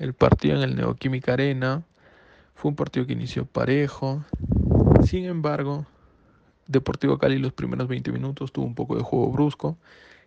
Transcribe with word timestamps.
el 0.00 0.14
partido 0.14 0.56
en 0.56 0.62
el 0.62 0.76
Neoquímica 0.76 1.34
Arena. 1.34 1.84
Fue 2.54 2.70
un 2.70 2.74
partido 2.74 3.06
que 3.06 3.12
inició 3.12 3.44
parejo. 3.44 4.24
Sin 5.04 5.26
embargo, 5.26 5.86
Deportivo 6.66 7.18
Cali 7.18 7.38
los 7.38 7.52
primeros 7.52 7.86
20 7.86 8.10
minutos 8.10 8.50
tuvo 8.50 8.64
un 8.64 8.74
poco 8.74 8.96
de 8.96 9.02
juego 9.02 9.30
brusco. 9.30 9.76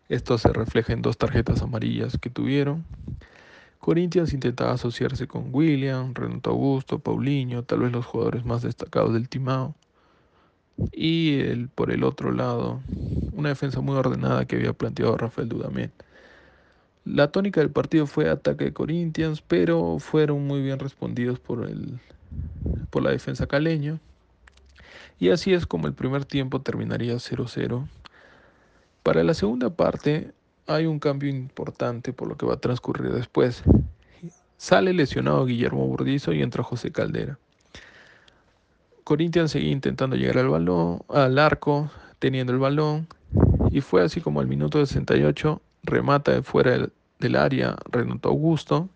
Esto 0.10 0.38
se 0.38 0.54
refleja 0.54 0.94
en 0.94 1.02
dos 1.02 1.18
tarjetas 1.18 1.62
amarillas 1.64 2.18
que 2.20 2.30
tuvieron. 2.30 2.86
Corinthians 3.80 4.32
intentaba 4.34 4.74
asociarse 4.74 5.28
con 5.28 5.50
William, 5.52 6.14
Renato 6.14 6.52
Augusto, 6.52 7.00
Paulinho, 7.00 7.64
tal 7.64 7.80
vez 7.80 7.92
los 7.92 8.06
jugadores 8.06 8.46
más 8.46 8.62
destacados 8.62 9.14
del 9.14 9.28
Timao. 9.28 9.74
Y 10.92 11.40
el, 11.40 11.68
por 11.70 11.92
el 11.92 12.04
otro 12.04 12.32
lado, 12.32 12.82
una 13.34 13.50
defensa 13.50 13.82
muy 13.82 13.96
ordenada 13.96 14.46
que 14.46 14.56
había 14.56 14.74
planteado 14.74 15.18
Rafael 15.18 15.50
Dudamel. 15.50 15.92
La 17.06 17.32
tónica 17.32 17.60
del 17.60 17.70
partido 17.70 18.08
fue 18.08 18.30
ataque 18.30 18.66
de 18.66 18.74
Corinthians, 18.74 19.42
pero 19.42 20.00
fueron 20.00 20.48
muy 20.48 20.62
bien 20.62 20.80
respondidos 20.80 21.38
por, 21.38 21.68
el, 21.68 22.00
por 22.90 23.04
la 23.04 23.12
defensa 23.12 23.46
caleño. 23.46 24.00
Y 25.20 25.30
así 25.30 25.54
es 25.54 25.66
como 25.66 25.88
el 25.88 25.94
primer 25.94 26.24
tiempo 26.24 26.62
terminaría 26.62 27.16
0-0. 27.16 27.88
Para 29.04 29.24
la 29.24 29.34
segunda 29.34 29.70
parte 29.70 30.32
hay 30.66 30.86
un 30.86 31.00
cambio 31.00 31.30
importante 31.30 32.14
por 32.14 32.30
lo 32.30 32.38
que 32.38 32.46
va 32.46 32.54
a 32.54 32.62
transcurrir 32.62 33.12
después. 33.12 33.64
Sale 34.58 34.94
lesionado 34.94 35.46
Guillermo 35.46 35.86
Burdizo 35.86 36.32
y 36.32 36.42
entra 36.42 36.64
José 36.64 36.92
Caldera. 36.92 37.38
Corinthians 39.04 39.52
seguía 39.52 39.72
intentando 39.72 40.16
llegar 40.16 40.38
al 40.38 40.48
balón, 40.48 41.02
al 41.10 41.38
arco, 41.38 41.92
teniendo 42.20 42.54
el 42.54 42.60
balón, 42.60 43.08
y 43.72 43.82
fue 43.82 44.02
así 44.02 44.22
como 44.22 44.40
al 44.40 44.48
minuto 44.48 44.84
68 44.86 45.62
remata 45.84 46.32
de 46.32 46.42
fuera 46.42 46.72
del, 46.72 46.94
área 47.36 47.76
Renato 47.90 48.30
Augusto. 48.30 48.90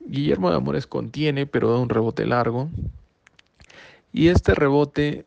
Guillermo 0.00 0.50
de 0.50 0.56
Amores 0.56 0.86
contiene, 0.86 1.46
pero 1.46 1.70
da 1.70 1.78
un 1.78 1.88
rebote 1.88 2.26
largo. 2.26 2.68
Y 4.12 4.28
este 4.28 4.54
rebote 4.54 5.24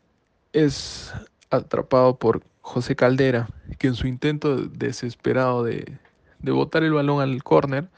es 0.52 1.12
atrapado 1.50 2.16
por 2.16 2.42
José 2.60 2.94
Caldera, 2.94 3.48
que 3.78 3.88
en 3.88 3.94
su 3.94 4.06
intento 4.06 4.56
desesperado 4.56 5.64
de, 5.64 5.98
de 6.40 6.52
botar 6.52 6.82
el 6.82 6.92
balón 6.92 7.20
al 7.20 7.42
córner, 7.42 7.88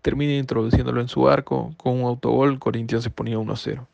termina 0.00 0.34
introduciéndolo 0.34 1.00
en 1.00 1.08
su 1.08 1.28
arco. 1.28 1.74
Con 1.76 2.00
un 2.00 2.04
autogol, 2.04 2.58
Corinthians 2.58 3.04
se 3.04 3.10
ponía 3.10 3.38
1-0. 3.38 3.86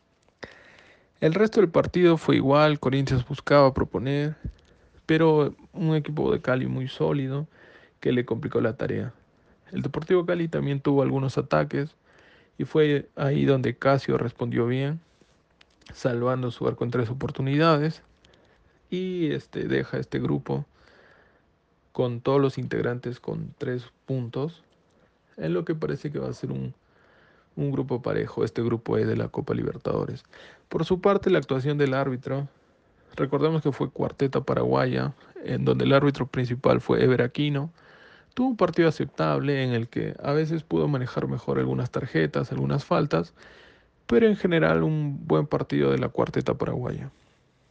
El 1.21 1.33
resto 1.33 1.59
del 1.59 1.69
partido 1.69 2.17
fue 2.17 2.37
igual, 2.37 2.79
Corinthians 2.79 3.27
buscaba 3.27 3.73
proponer, 3.73 4.35
pero 5.05 5.53
un 5.73 5.95
equipo 5.95 6.31
de 6.31 6.41
Cali 6.41 6.65
muy 6.67 6.87
sólido 6.87 7.45
que 7.99 8.13
le 8.13 8.25
complicó 8.25 8.61
la 8.61 8.77
tarea. 8.77 9.13
El 9.71 9.81
Deportivo 9.81 10.25
Cali 10.25 10.47
también 10.47 10.81
tuvo 10.81 11.01
algunos 11.01 11.37
ataques 11.37 11.95
y 12.57 12.65
fue 12.65 13.09
ahí 13.15 13.45
donde 13.45 13.77
Casio 13.77 14.17
respondió 14.17 14.67
bien, 14.67 14.99
salvando 15.93 16.51
su 16.51 16.67
arco 16.67 16.83
en 16.83 16.91
tres 16.91 17.09
oportunidades 17.09 18.03
y 18.89 19.31
este 19.31 19.67
deja 19.67 19.97
este 19.97 20.19
grupo 20.19 20.65
con 21.91 22.21
todos 22.21 22.39
los 22.41 22.57
integrantes 22.57 23.19
con 23.19 23.53
tres 23.57 23.85
puntos 24.05 24.63
en 25.37 25.53
lo 25.53 25.65
que 25.65 25.75
parece 25.75 26.11
que 26.11 26.19
va 26.19 26.29
a 26.29 26.33
ser 26.33 26.51
un 26.51 26.73
un 27.59 27.71
grupo 27.71 28.01
parejo, 28.01 28.43
este 28.43 28.63
grupo 28.63 28.97
E 28.97 29.05
de 29.05 29.17
la 29.17 29.27
Copa 29.27 29.53
Libertadores. 29.53 30.23
Por 30.69 30.85
su 30.85 31.01
parte, 31.01 31.29
la 31.29 31.39
actuación 31.39 31.77
del 31.77 31.93
árbitro, 31.93 32.47
recordemos 33.15 33.61
que 33.61 33.71
fue 33.71 33.89
cuarteta 33.89 34.41
paraguaya, 34.41 35.13
en 35.43 35.65
donde 35.65 35.85
el 35.85 35.93
árbitro 35.93 36.25
principal 36.25 36.79
fue 36.79 37.03
Ever 37.03 37.21
Aquino, 37.21 37.71
tuvo 38.39 38.47
un 38.47 38.55
partido 38.55 38.87
aceptable 38.87 39.65
en 39.65 39.71
el 39.71 39.89
que 39.89 40.15
a 40.23 40.31
veces 40.31 40.63
pudo 40.63 40.87
manejar 40.87 41.27
mejor 41.27 41.59
algunas 41.59 41.91
tarjetas, 41.91 42.53
algunas 42.53 42.85
faltas, 42.85 43.33
pero 44.07 44.27
en 44.27 44.37
general 44.37 44.83
un 44.83 45.27
buen 45.27 45.45
partido 45.45 45.91
de 45.91 45.97
la 45.97 46.07
cuarteta 46.07 46.53
paraguaya. 46.53 47.11